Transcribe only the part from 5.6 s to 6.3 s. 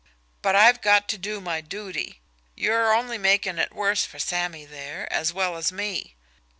me."